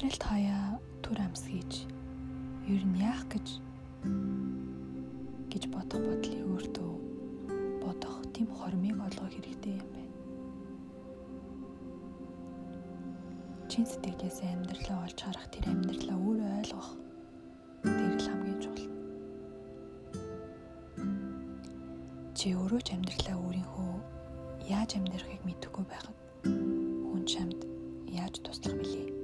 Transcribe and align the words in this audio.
Амьдралд 0.00 0.24
хаяа 0.24 0.80
түр 1.04 1.18
амс 1.20 1.44
хийж 1.44 1.84
ер 2.72 2.82
нь 2.88 3.04
яах 3.04 3.20
гэж 3.28 3.60
гэж 5.52 5.62
бодох 5.68 6.00
бодлыг 6.00 6.40
өөртөө 6.40 6.92
бодох 7.84 8.16
тийм 8.32 8.48
хормыг 8.48 8.96
олгох 8.96 9.28
хэрэгтэй 9.28 9.76
юм 9.76 9.88
байна. 9.92 10.16
Чин 13.68 13.84
сэтгэлээс 13.84 14.40
амьдралаа 14.40 15.04
олж 15.04 15.18
харах 15.20 15.46
тэр 15.52 15.68
амьдралаа 15.68 16.16
өөрөө 16.16 16.48
ойлгох 16.64 16.90
тэр 17.84 18.12
л 18.16 18.24
хамгийн 18.24 18.58
чухал. 18.64 18.88
Чи 22.32 22.56
өөрөө 22.56 22.80
ч 22.88 22.88
амьдралаа 22.96 23.36
өөрийнхөө 23.36 23.92
яаж 24.64 24.96
амьдрахыг 24.96 25.44
мэдэхгүй 25.44 25.84
байхад 25.84 26.16
хүн 27.04 27.22
чамд 27.28 27.60
яаж 28.08 28.40
туслах 28.40 28.80
билээ? 28.80 29.19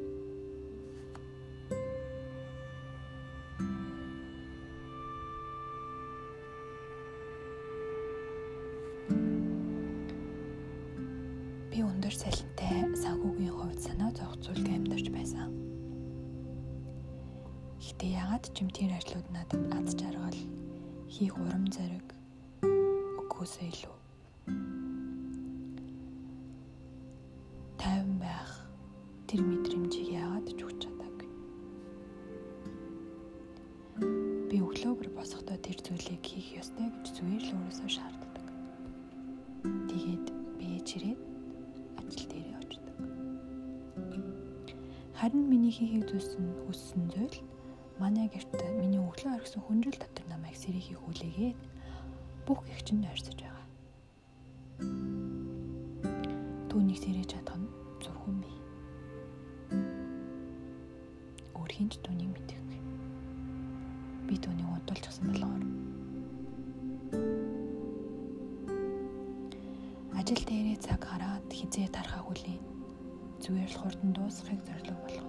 Гэтэ 18.36 18.52
ягаад 18.52 18.52
ч 18.52 18.60
юм 18.60 18.68
тэр 18.68 18.92
ажлууд 18.92 19.28
надад 19.32 19.64
аз 19.72 19.96
жаргал, 19.96 20.40
хийх 21.08 21.32
урам 21.40 21.64
зориг 21.72 22.04
өгөхөөсөө 23.16 23.64
илүү 23.72 23.96
тайван 27.80 28.20
байх 28.20 28.52
тэр 29.24 29.40
мэдрэмжийг 29.40 30.20
яагаад 30.20 30.52
ч 30.52 30.60
өгч 30.68 30.84
чадаагүй. 30.84 31.28
Би 34.52 34.56
өглөө 34.60 34.92
бүр 35.00 35.08
босохдоо 35.16 35.56
тэр 35.56 35.80
зүйлийг 35.80 36.20
хийх 36.20 36.60
ёстой 36.60 36.92
гэж 36.92 37.16
зүгээр 37.16 37.40
л 37.40 37.56
өөрөөсөө 37.56 37.88
шаарддаг. 37.88 38.46
Тэгээд 39.88 40.26
би 40.60 40.68
чирээд 40.84 41.20
ажил 42.04 42.26
дээрээ 42.28 42.56
очдог. 42.60 42.96
Харин 45.16 45.44
миний 45.48 45.72
хийхийг 45.72 46.04
зүйлсэн 46.04 46.44
хүссэн 46.68 47.08
зүйл 47.16 47.55
манай 47.96 48.28
гэрт 48.28 48.52
миний 48.76 49.00
өглөө 49.00 49.40
оргисон 49.40 49.62
хүндрэл 49.64 49.96
дотор 49.96 50.26
намайг 50.28 50.56
сэрихийг 50.60 51.00
хүлээгээд 51.00 51.58
бүх 52.44 52.60
гихчэнд 52.68 53.08
ойрсож 53.08 53.38
байгаа. 53.40 53.66
Түүнийг 56.68 56.98
сэрэж 57.00 57.28
чадах 57.32 57.56
нь 57.56 57.72
зөвхөн 58.04 58.36
би. 58.44 58.52
Өөр 61.56 61.70
хинч 61.72 61.96
түүнийг 62.04 62.30
мэдээгүй. 62.36 62.80
Би 64.28 64.34
түүнийг 64.44 64.68
удалчихсан 64.76 65.32
болохоор. 65.32 65.64
Ажил 70.20 70.42
дээрээ 70.44 70.78
цаг 70.84 71.00
хараад 71.00 71.48
хизээ 71.48 71.88
тархаа 71.96 72.20
хүлээн. 72.28 72.60
Зүгээр 73.40 73.72
л 73.72 73.80
хурдан 73.80 74.10
дуусахыг 74.12 74.60
зорилго 74.68 75.00
болгоо. 75.00 75.25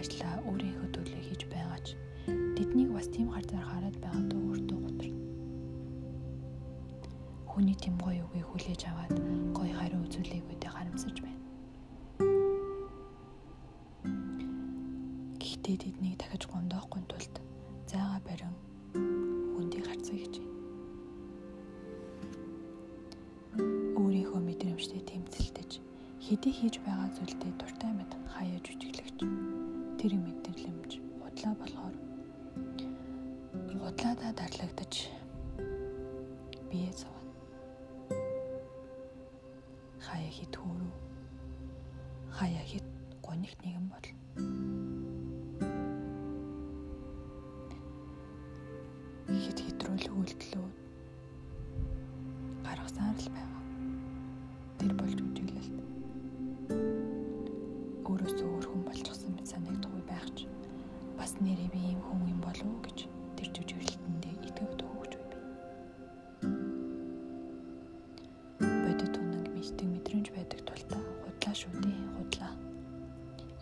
Ажиллаа 0.00 0.40
өөрийнхөө 0.48 0.88
төлөө 0.96 1.20
хийж 1.28 1.42
байгаач 1.52 1.92
тэднийг 2.56 2.88
бас 2.96 3.04
тийм 3.12 3.28
харцаар 3.28 3.64
хараад 3.68 3.96
байгаадаа 4.00 4.40
өөртөө 4.48 4.78
гутарна. 4.80 5.20
Хүний 7.44 7.76
тийм 7.76 8.00
гоё 8.00 8.24
үгийг 8.24 8.48
хүлээж 8.48 8.82
аваад 8.88 9.12
гоё 9.52 9.74
хариу 9.76 10.00
үзүүлээг 10.08 10.44
үедээ 10.48 10.72
харамсаж 10.72 11.16
байна. 11.20 11.40
Гэхдээ 15.36 15.76
тэднийг 15.84 16.16
дахиж 16.16 16.48
гомдоохгүй 16.48 17.02
тулд 17.04 17.34
зайгаа 17.84 18.24
барин 18.24 18.56
хүндийг 19.52 19.84
харцаа 19.84 20.16
гэж 20.16 20.34
байна. 20.40 20.56
Өөрийнхөө 24.00 24.40
мэдрэмжтэй 24.48 25.04
тэмцэлдэж 25.04 25.70
хэдий 26.24 26.52
хийж 26.56 26.80
байгаа 26.88 27.12
зүйлдээ 27.20 27.52
дуртай 27.60 27.92
мэд 27.92 28.12
хаяа 28.32 28.60
жүжиглэгч 28.64 29.59
тэр 30.00 30.16
мэдрэмж 30.16 30.92
худлаа 31.20 31.52
болохоор 31.60 31.94
худлаадаа 33.80 34.32
дарлагдаж 34.32 34.94
бие 36.70 36.88
зовно. 36.96 37.32
Хаяа 40.00 40.32
хит 40.36 40.56
хөөрөв. 40.56 40.94
Хаяа 42.32 42.64
хит 42.64 42.86
гоних 43.20 43.52
нэгэн 43.60 43.86
болно. 43.92 44.16
Хит 49.28 49.58
хитрүүл 49.60 50.06
үйлдэлүүд 50.16 50.74
гаргасаар 52.64 53.16
л 53.20 53.28
байгаа. 53.36 53.62
Тэр 54.80 54.92
болж 54.96 55.20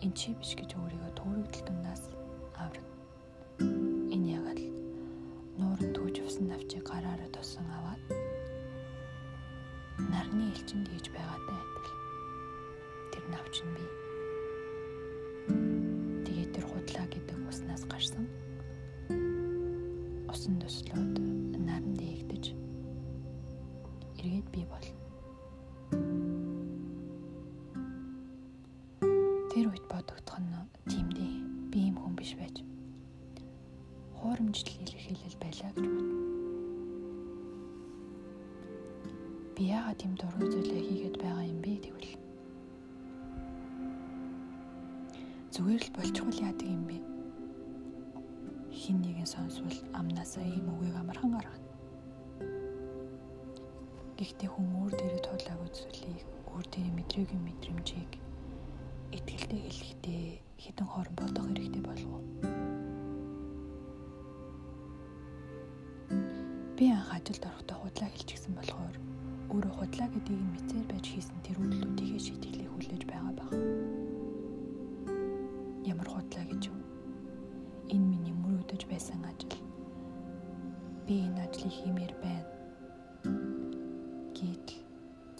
Энд 0.09 0.17
чи 0.17 0.33
биш 0.33 0.57
гэж 0.57 0.73
өөрийгөө 0.73 1.11
төөрөгдөл 1.21 1.69
дундаас 1.69 2.09
авраг. 2.57 2.87
Энэ 3.61 4.41
яг 4.41 4.57
л 4.57 4.65
нуурын 5.61 5.93
түүж 5.93 6.25
явсан 6.25 6.49
навчийг 6.49 6.81
гараараа 6.81 7.29
тосон 7.29 7.69
аваад 7.69 8.01
нарны 10.09 10.49
элчинд 10.49 10.89
хийж 10.89 11.13
байгаатай 11.13 11.61
адил. 11.61 11.93
Тэр 13.13 13.23
навч 13.29 13.55
нь 13.61 13.73
би. 13.77 13.85
Тэгээд 16.25 16.57
тэр 16.57 16.65
худлаа 16.65 17.05
гэдэг 17.05 17.37
уснаас 17.45 17.85
гарсан 17.85 18.25
усан 20.25 20.57
төслүүд 20.57 21.28
Би 39.59 39.65
яагаад 39.75 39.99
тийм 39.99 40.15
дургүй 40.15 40.47
зүйлээ 40.55 40.83
хийгээд 40.87 41.15
байгаа 41.19 41.43
юм 41.43 41.59
бэ 41.59 41.83
тэгвэл. 41.83 42.15
Зүгээр 45.51 45.83
л 45.83 45.95
болчихвол 45.99 46.39
яадаг 46.47 46.63
юм 46.63 46.83
бэ? 46.87 46.97
Хин 48.71 49.03
нэгэн 49.03 49.27
сонсвол 49.27 49.75
амнаасаа 49.99 50.47
ийм 50.47 50.63
үгийг 50.71 50.95
амархан 50.95 51.35
гаргана. 51.35 51.67
Гэхдээ 54.15 54.47
хүн 54.47 54.67
өөр 54.79 54.93
дээрээ 54.95 55.23
туулаагүй 55.27 55.69
зүйлийг 55.75 56.23
өөр 56.55 56.65
дээрээ 56.71 56.95
мэдрээгүй 56.95 57.39
мэдрэмжийг 57.43 58.11
итгэлтэй 59.11 59.59
хэлэхдээ 59.59 60.23
хідэн 60.55 60.87
хоорон 60.87 61.15
бодох 61.19 61.43
хэрэгтэй 61.51 61.83
болов 61.83 62.11
уу? 62.15 62.23
Би 66.79 66.85
анх 66.95 67.11
ажилд 67.11 67.43
орохдоо 67.43 67.77
худлаа 67.83 68.07
хэлчихсэн 68.07 68.55
болохоор 68.55 69.08
өөрөө 69.49 69.73
худлаа 69.81 70.07
гэдгийг 70.13 70.41
нь 70.45 70.53
мэдсээр 70.53 70.85
байж 70.85 71.05
хийсэн 71.09 71.37
тэр 71.41 71.57
үйлдэлүүдийнхээ 71.57 72.21
шийтгэлийг 72.21 72.69
хүлээж 72.69 73.03
байгаа 73.09 73.33
баг. 73.33 73.49
Ямар 75.89 76.09
худлаа 76.09 76.45
гэж 76.45 76.61
юу? 76.69 76.79
Энэ 77.89 78.05
миний 78.13 78.35
мөрөөдөж 78.37 78.81
байсан 78.85 79.25
ажил. 79.25 79.57
Би 81.09 81.25
энэ 81.25 81.41
ажлыг 81.49 81.73
хиймээр 81.73 82.13
байна. 82.21 82.49
Гэтэл 84.37 84.85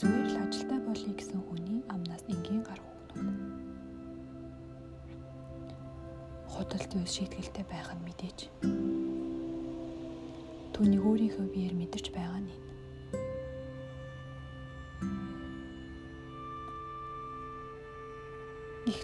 зүгээр 0.01 0.27
л 0.33 0.37
ажилдаа 0.41 0.79
болъё 0.89 1.13
гэсэн 1.13 1.39
хүний 1.45 1.79
амнаас 1.93 2.23
энгийн 2.33 2.65
гарах 2.65 2.89
үгнүүд. 3.13 3.37
Худалд 6.49 6.91
үе 6.97 7.05
шийтгэлтэй 7.05 7.65
байх 7.69 7.93
нь 7.93 8.05
мэдээж 8.09 8.39
түүнийг 10.79 11.03
өөрийнхөө 11.03 11.47
биеэр 11.51 11.75
мэдэрч 11.75 12.07
байгаа 12.15 12.39
нь. 12.39 12.49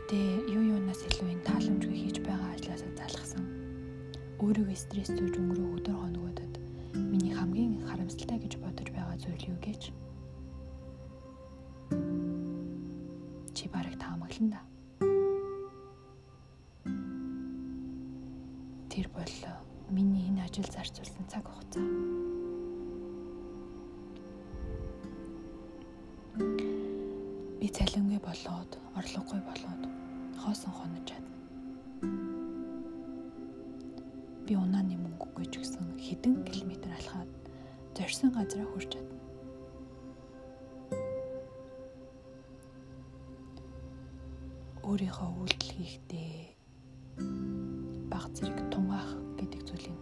Гэхдээ 0.06 0.54
юу 0.54 0.78
юунаас 0.78 1.02
илүү 1.02 1.34
энэ 1.34 1.46
тааламжгүй 1.50 1.98
хийж 1.98 2.18
байгаа 2.22 2.54
ажлаасаа 2.54 2.94
залхсан. 2.94 3.42
Өөрийгөө 4.38 4.78
стресс 4.78 5.10
зүүж 5.10 5.34
өнгөрөө 5.34 5.82
өдөр 5.82 5.98
хоногудад 5.98 6.54
миний 7.10 7.34
хамгийн 7.34 7.82
харамсалтай 7.90 8.38
гэж 8.38 8.54
бодож 8.62 8.86
байгаа 8.94 9.18
зүйл 9.18 9.50
юу 9.50 9.58
гэж? 9.66 9.82
Чи 13.58 13.66
барыг 13.74 13.98
таамаглан 13.98 14.54
да. 14.54 14.62
Тэр 18.94 19.10
бол 19.10 19.34
миний 19.90 20.30
энэ 20.30 20.46
ажил 20.46 20.70
зарцуулсан 20.70 21.26
цаг 21.34 21.50
хугацаа. 21.50 21.82
Би 27.58 27.68
цалингүй 27.74 28.22
болоод, 28.22 28.70
орлогогүй 28.94 29.42
болоод 29.50 29.95
хоосон 30.46 30.74
хонож 30.78 31.02
чадна. 31.10 31.34
Би 34.46 34.54
унааны 34.54 34.94
мөнгөгүй 34.94 35.46
ч 35.50 35.58
гэсэн 35.58 35.98
хэдэн 35.98 36.46
километр 36.46 36.94
алхаад 36.94 37.32
зорьсон 37.98 38.30
газараа 38.30 38.70
хүрч 38.70 38.94
чадна. 38.94 39.18
Өөрийнхөө 44.86 45.30
үйлдэл 45.42 45.74
хийхдээ 45.82 46.54
баг 48.14 48.30
зэрэг 48.38 48.70
тунгаах 48.70 49.18
гэдэг 49.42 49.62
зүйлийн 49.66 49.98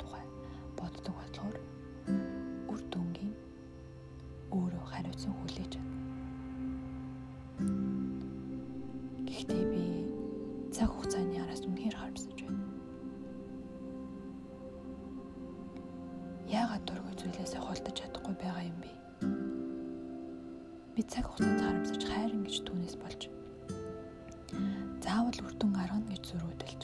холдож 17.67 17.95
чадахгүй 17.99 18.35
байгаа 18.37 18.63
юм 18.67 18.77
бэ? 18.83 18.91
Би 20.95 21.01
цаг 21.09 21.25
хугацаанд 21.27 21.61
харамсаж 21.63 22.01
хайрын 22.05 22.43
гэж 22.45 22.55
түүнээс 22.67 22.95
болж 23.01 23.21
заавал 25.03 25.39
үр 25.45 25.53
дүн 25.57 25.71
гаргана 25.73 26.07
гэж 26.11 26.23
зөрүүдэлж 26.31 26.83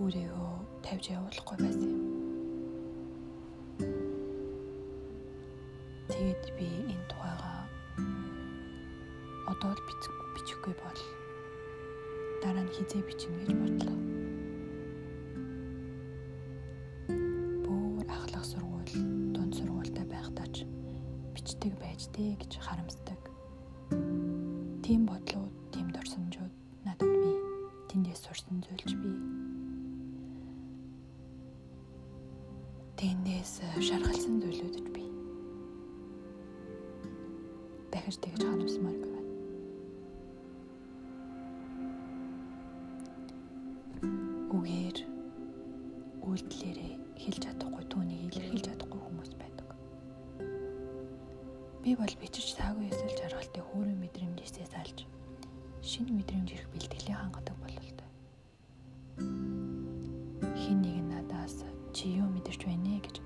өөрийгөө 0.00 0.52
тавьж 0.84 1.04
явуулахгүй 1.16 1.56
байсан 1.62 1.90
юм. 1.96 2.04
Тэгээд 6.12 6.44
би 6.58 6.68
энэ 6.92 7.06
тухайга 7.08 7.52
одоо 9.48 9.72
л 9.72 9.82
бичихгүй 10.36 10.74
бол 10.76 11.00
дараа 12.42 12.64
нь 12.64 12.74
хизээ 12.76 13.02
бичнэ 13.06 13.36
гэж 13.42 13.61
бичдэг 21.62 21.78
байж 21.78 22.10
тээ 22.10 22.34
гэж 22.42 22.58
харамсдаг. 22.58 23.20
Тийм 24.82 25.06
бодлууд, 25.06 25.54
тийм 25.70 25.94
дурсамжууд 25.94 26.50
надад 26.82 27.06
би 27.06 27.38
тэндээс 27.86 28.18
сурсан 28.26 28.58
зүйлч 28.66 28.98
бий. 28.98 29.14
Тэндээс 32.98 33.62
шаргалсан 33.78 34.42
зүйлүүд 34.42 34.90
бий. 34.90 35.06
Дахиж 37.94 38.18
тэгж 38.18 38.42
харамсмааргүй 38.42 39.10
байна. 39.14 39.30
Үгээр 44.50 44.98
үйлдэлээрээ 46.26 46.92
хэлж 47.22 47.38
чадахгүй 47.46 47.61
Би 51.82 51.96
бол 51.98 52.14
бичиж 52.22 52.54
таагүй 52.54 52.86
эсвэл 52.94 53.18
жаргалтыг 53.18 53.64
хөөрийн 53.66 53.98
мэдрэмжээсээ 53.98 54.66
салж 54.70 55.02
шинэ 55.82 56.14
мэдрэмж 56.14 56.54
ирэх 56.54 56.70
бэлтгэлээ 56.70 57.16
хангадаг 57.18 57.56
бололтой. 57.58 58.08
Хин 60.62 60.78
нэг 60.78 60.96
нь 61.02 61.10
надаас 61.10 61.66
чи 61.90 62.22
юу 62.22 62.30
мэдэрч 62.30 62.70
байна 62.70 63.02
гэж 63.02 63.16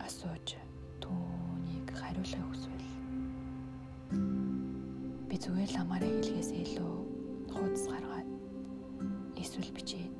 асууж 0.00 0.56
түүнийг 1.04 1.92
хариулахыг 2.00 2.48
хүсвэл 2.48 2.88
би 5.28 5.36
зүгээр 5.36 5.68
л 5.68 5.80
амаараа 5.84 6.08
хэлхээс 6.16 6.50
илүү 6.64 6.94
хуудас 7.52 7.84
гаргаад 7.92 8.28
эсвэл 9.36 9.68
бичээд 9.76 10.12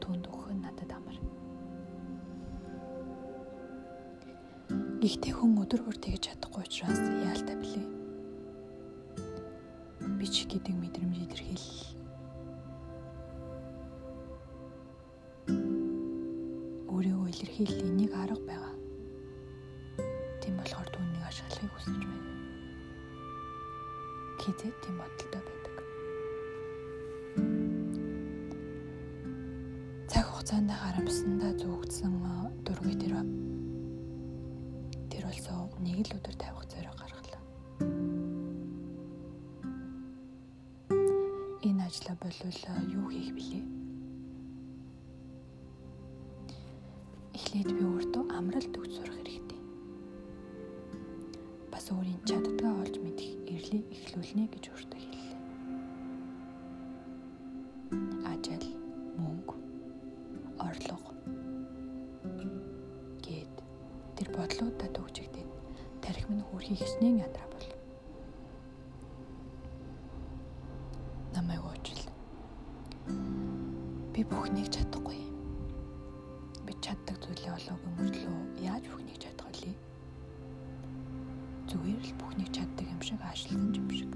түнд 0.00 0.24
өгөх 0.24 0.56
нь 0.56 0.64
надад 0.64 0.88
амар. 0.96 1.20
Гэхдээ 4.98 5.30
хүн 5.30 5.62
өдөр 5.62 5.86
бүр 5.86 5.94
тэгж 5.94 6.26
чадахгүй 6.26 6.66
учраас 6.66 6.98
яалтай 6.98 7.54
блэ. 7.54 7.86
Бичих 10.18 10.50
гэдэг 10.50 10.74
мэдрэмж 10.74 11.16
илэрхийлэл 11.22 11.86
өөрийгөө 16.90 17.30
илэрхийллийн 17.30 17.94
нэг 17.94 18.10
арга 18.10 18.42
байгаа. 18.42 18.74
Тийм 20.42 20.58
болохоор 20.58 20.90
түүнийг 20.90 21.22
ашиглахыг 21.30 21.70
хүсэж 21.78 22.02
байна. 22.02 22.34
Хизээ 24.42 24.72
тийм 24.82 24.98
бодолтой 24.98 25.42
байдаг. 25.46 25.76
Цаг 30.10 30.26
хугацаанд 30.26 30.74
харамсандаа 30.74 31.54
тэр 31.54 31.70
тэр 32.98 33.14
болсоо 33.14 33.47
нэг 35.84 35.98
л 36.06 36.16
өдөр 36.18 36.36
тавих 36.38 36.64
зориг 36.70 36.94
гаргалаа. 36.98 37.42
Энэ 41.62 41.82
ажлаа 41.86 42.16
болвол 42.22 42.60
юу 42.92 43.06
хийх 43.10 43.32
билээ? 43.34 43.78
эхлээд 47.48 47.70
би 47.80 47.84
өөртөө 47.86 48.24
амралт 48.38 48.74
өгч 48.76 48.92
сурах 48.98 49.16
хэрэгтэй. 49.18 49.60
Бас 51.72 51.86
өөрийн 51.94 52.20
чаддгаа 52.28 52.74
олж 52.82 52.96
мэдэх 53.00 53.30
эрлийг 53.52 53.84
эхлүүлнэ 53.94 54.44
гэж 54.52 54.64
өөртөө 54.68 54.87
чаддаг 76.88 77.16
зүйлээ 77.20 77.52
олоогүй 77.52 77.92
мөртлөө 78.00 78.36
яаж 78.64 78.84
бүхнийг 78.88 79.20
чадах 79.20 79.52
вэ? 79.60 79.76
Зүгээр 81.68 82.00
л 82.00 82.14
бүхнийг 82.16 82.50
чаддаг 82.56 82.86
юм 82.88 83.02
шиг 83.04 83.20
аашлсан 83.20 83.76
юм 83.76 83.88
шиг. 83.92 84.12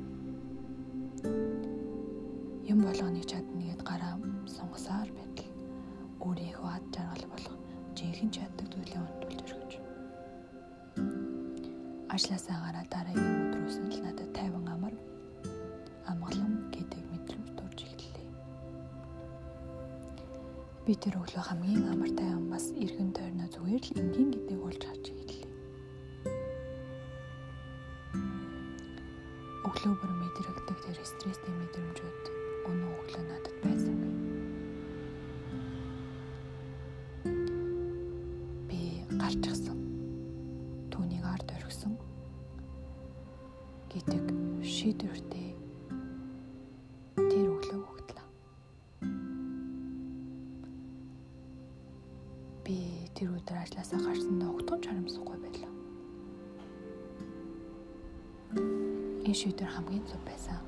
Юм 2.73 2.79
болгоныг 2.81 3.29
чадна 3.29 3.61
гэд 3.61 3.83
гараа 3.85 4.17
сунгасаар 4.49 5.12
байтал 5.12 5.52
өөрийнхөө 6.25 6.71
ад 6.73 6.85
жаргал 6.97 7.29
болох 7.29 7.57
жинхэнэ 7.93 8.33
чаддаг 8.41 8.67
зүйлээ 8.73 9.00
унтуулж 9.05 9.49
өргөж. 9.52 9.73
Ажлаасаа 12.09 12.59
гараад 12.64 12.88
дараагийн 12.88 13.37
өдрөөс 13.52 13.76
нь 13.85 13.93
л 13.93 14.00
надад 14.00 14.31
тайван 14.33 14.64
амар 14.73 14.82
Би 20.83 20.97
тэр 20.99 21.15
өглөө 21.15 21.47
хамгийн 21.47 21.95
амартай 21.95 22.27
юм 22.27 22.51
бас 22.51 22.75
эргэн 22.75 23.15
тойрноо 23.15 23.47
зүгээр 23.55 23.85
л 23.87 23.99
энгийн 24.03 24.31
гэдэг 24.35 24.59
болж 24.59 24.83
харж 24.83 25.05
эхэллээ. 25.15 25.51
Өглөө 29.62 29.95
бүр 29.95 30.12
мэдрэгдэг 30.19 30.79
тэр 30.83 30.99
стресстэй 31.07 31.55
мэдрэмжүүд 31.55 32.23
өнөө 32.67 32.93
өглөө 32.99 33.23
надад 33.31 33.57
байсангүй. 33.62 34.11
Би 34.11 34.32
тэр 53.23 53.38
өдөр 53.38 53.59
ажлаасаа 53.62 54.02
гарсандаа 54.02 54.50
огтхон 54.50 54.83
харамсахгүй 54.83 55.38
байлаа. 55.38 55.73
Энэ 59.23 59.38
шийдвэр 59.38 59.71
хамгийн 59.71 60.02
зөв 60.11 60.23
байсан. 60.26 60.59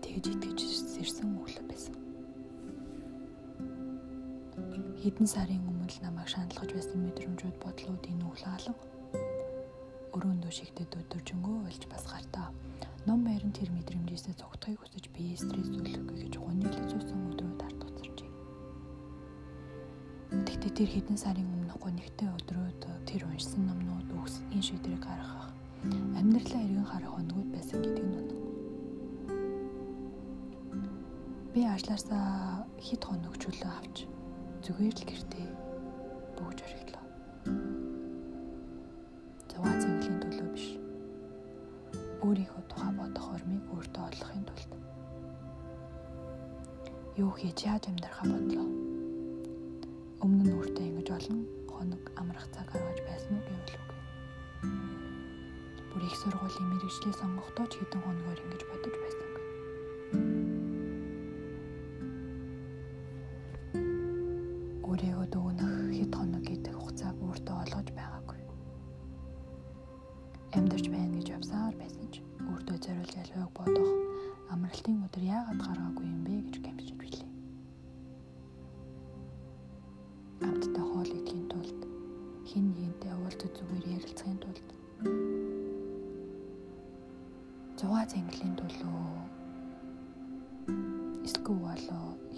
Тэгж 0.00 0.24
итгэж 0.32 0.58
ирсэн 0.96 1.28
өглөө 1.44 1.64
байсан. 1.68 1.94
Хэдэн 5.04 5.28
сарын 5.28 5.60
өмнө 5.68 5.92
л 5.92 6.00
намайг 6.00 6.32
шаналгаж 6.32 6.72
байсан 6.72 6.96
мэдрэмжүүд 7.04 7.56
бодлууд 7.60 8.04
энэ 8.08 8.24
өглөө 8.32 8.52
алга 8.56 8.72
өрөөндөө 10.16 10.52
шигдэд 10.56 10.96
өдөржингөө 11.04 11.56
болж 11.68 11.82
бас 11.92 12.04
гартаа. 12.08 12.48
Ном 13.04 13.28
байран 13.28 13.52
тэр 13.52 13.68
мэдрэмжээсээ 13.76 14.40
цогтхойг 14.40 14.80
хүсэж 14.80 15.04
бие 15.12 15.36
стресс 15.36 15.68
үлэхгүй 15.76 16.16
гэж 16.16 16.34
гонёлж 16.40 16.76
зүүсэн 16.88 17.20
өдрүүд 17.28 17.47
тэр 20.78 20.94
хэдэн 20.94 21.18
сарын 21.18 21.42
өмнө 21.42 21.74
гонигтэй 21.82 22.30
өдрүүд 22.38 22.82
тэр 23.02 23.26
уншсан 23.26 23.66
номнууд 23.66 24.14
үгс 24.14 24.38
энэ 24.54 24.62
шийдвэрийг 24.62 25.02
гаргах 25.02 25.50
амьдралаа 26.14 26.62
эргэн 26.62 26.86
харах 26.86 27.18
хоногуд 27.18 27.50
байсан 27.50 27.82
гэдэг 27.82 28.06
нь 28.06 28.14
үнэн. 28.14 28.38
Би 31.50 31.66
ажлаасаа 31.66 32.62
хэд 32.78 33.02
хоног 33.02 33.34
чөлөө 33.42 33.72
авч 33.74 34.06
зүгээр 34.62 34.94
л 35.02 35.08
гэртээ 35.10 35.48
бөгж 36.38 36.58
ориглоо. 36.62 37.04
Зугаа 39.50 39.74
зингэлийн 39.82 40.18
төлөө 40.22 40.48
биш. 40.54 40.66
Өөрийнхөө 42.22 42.62
тухай 42.70 42.92
бодох 42.94 43.26
ормыг 43.34 43.66
өөртөө 43.74 44.04
олохын 44.14 44.46
тулд 44.46 44.70
юу 47.18 47.34
хийж 47.34 47.66
яаж 47.66 47.90
амьдрахаа 47.90 48.30
бодлоо. 48.30 48.77
Олон 51.18 51.46
хоног 51.66 52.02
амрах 52.20 52.46
цаг 52.54 52.66
гаргаж 52.70 52.98
байсан 53.02 53.34
уу 53.34 53.42
гэвэл 53.42 53.74
үгүй. 53.82 54.00
Бүр 55.90 56.02
их 56.06 56.14
сургуулийн 56.14 56.66
мэрэгчлээ 56.70 57.14
сонгохдоо 57.18 57.66
ч 57.66 57.72
хэдэн 57.78 58.02
хоногор 58.06 58.38
ингэж 58.38 58.62
бодож 58.70 58.94
байсангүй. 59.02 59.44
Өөрийгөө 64.86 65.26
дүүнэх 65.34 65.72
хэд 65.98 66.12
хоног 66.14 66.37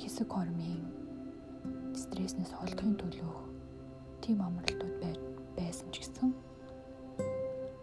хэсэг 0.00 0.28
хормын 0.32 0.80
стресснээс 1.92 2.52
холдохын 2.56 2.96
төлөө 3.00 3.34
тийм 4.24 4.40
амралтууд 4.40 4.96
байсан 5.56 5.88
ч 5.92 6.00
гэсэн 6.00 6.32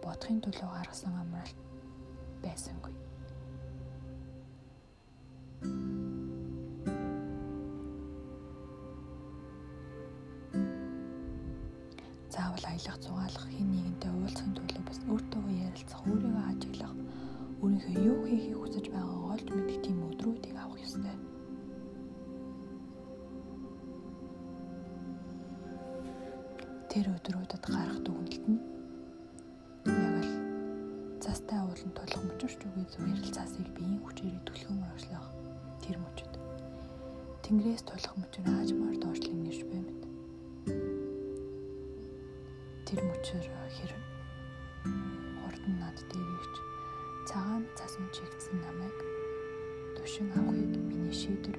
бодохын 0.02 0.40
төлөө 0.42 0.70
гаргасан 0.74 1.14
амралт 1.22 1.58
байсангүй. 2.42 2.94
Заавал 12.34 12.66
аялах, 12.70 12.98
зугаалах, 13.02 13.46
хэн 13.50 13.68
нэгэнтэй 13.74 14.12
уулзахын 14.14 14.54
төлөө 14.58 14.82
бас 14.86 15.00
өөртөөгөө 15.12 15.56
ярилцах, 15.70 16.02
өөрийгөө 16.06 16.44
ажиглах, 16.52 16.94
өөрийнхөө 17.62 17.94
юу 18.10 18.20
хийхийг 18.30 18.58
хүсэж 18.62 18.77
Тэр 26.98 27.14
өдрүүдэд 27.14 27.64
гарах 27.70 28.00
дүгнэлт 28.02 28.46
нь 28.50 28.58
яг 29.86 30.18
л 30.26 30.34
цастай 31.22 31.62
уулын 31.62 31.94
тулах 31.94 32.22
мөчөрч 32.26 32.58
үгүй 32.66 32.86
зүгээр 32.90 33.22
л 33.22 33.36
цасыг 33.38 33.70
биеийн 33.78 34.02
хүчээр 34.02 34.42
түлхэн 34.42 34.82
оршлох 34.82 35.30
тэр 35.86 36.02
мөчөд. 36.02 36.34
Тэнгэрээс 37.46 37.86
тулах 37.86 38.14
мөчөр 38.18 38.50
аажмаар 38.50 38.98
доошлон 38.98 39.46
ирж 39.46 39.62
баймт. 39.70 40.02
Тэр 42.90 43.00
мөчөр 43.06 43.46
хэр 43.78 43.94
хурдан 45.46 45.74
над 45.78 45.98
дээр 46.02 46.30
ирж 46.42 46.56
цагаан 47.30 47.62
цасан 47.78 48.10
чигдсэн 48.10 48.58
намайг 48.58 48.98
тушин 50.02 50.34
авахыг 50.34 50.74
миний 50.90 51.14
шийдвэр 51.14 51.57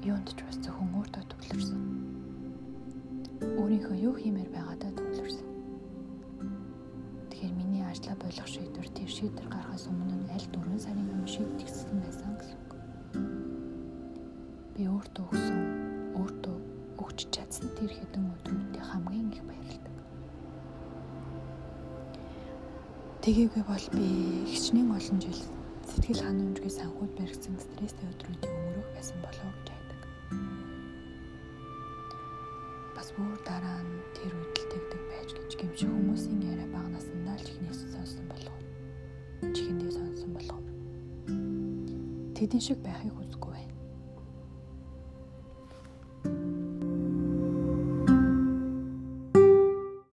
Юунд 0.00 0.32
ч 0.32 0.40
бас 0.40 0.56
зөвхөн 0.64 0.96
өөртөө 0.96 1.24
төвлөрсөн. 1.28 1.80
Өөрийнхөө 3.60 3.96
юу 4.00 4.14
хиймээр 4.16 4.48
байгаадаа 4.48 4.96
төвлөрсөн. 4.96 5.48
Тэгэхээр 7.28 7.52
миний 7.52 7.84
ажлаа 7.84 8.16
болох 8.16 8.48
шийдвэр 8.48 8.88
тэр 8.96 9.10
шийдвэр 9.12 9.48
гаргахаас 9.52 9.84
өмнө 9.92 10.16
нь 10.24 10.32
аль 10.32 10.48
4 10.56 10.80
сарын 10.80 11.04
өмнө 11.04 11.28
шийдэгдсэн 11.28 12.00
байсан 12.00 12.32
гэсэн 12.32 12.56
үг. 12.64 12.72
Би 14.72 14.82
өөртөө 14.88 15.24
өгсөн, 15.28 15.60
өөртөө 16.16 16.56
өгч 17.04 17.18
чадсан 17.28 17.68
тэр 17.76 17.92
хэдэн 17.92 18.24
өдрүүдийн 18.24 18.86
хамгийн 18.88 19.28
их 19.36 19.44
баярлалаа. 19.44 19.96
Тэгээгүй 23.20 23.62
бол 23.68 23.86
би 23.92 24.04
хичнээн 24.48 24.96
олон 24.96 25.18
жил 25.20 25.40
сэтгэл 25.84 26.24
ханамжгүй 26.24 26.72
санхуд 26.72 27.12
баригдсан 27.20 27.60
стресстэй 27.60 28.08
өдрүүдийг 28.08 28.48
өнгөрөх 28.48 28.88
байсан 28.96 29.18
болов 29.20 29.52
гэж. 29.60 29.69
Бас 32.92 33.08
бүр 33.16 33.32
дараа 33.48 33.80
нь 33.80 34.04
тэр 34.12 34.36
үдэлтэгдэг 34.36 35.02
байж 35.08 35.28
гэж 35.32 35.50
гэмших 35.56 35.88
хүмүүсийн 35.88 36.44
яриа 36.44 36.68
багнаас 36.68 37.08
нь 37.08 37.24
л 37.24 37.40
чихнээс 37.40 37.80
сонсон 37.88 38.26
болгоо. 38.28 38.58
Чихэндээ 39.56 39.90
сонсон 39.96 40.30
болгоо. 40.36 40.60
Тэдэн 42.36 42.60
шиг 42.60 42.78
байхыг 42.84 43.16
хүсэхгүй 43.16 43.39